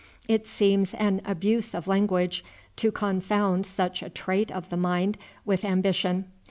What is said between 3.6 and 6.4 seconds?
such a trait of the mind with ambition.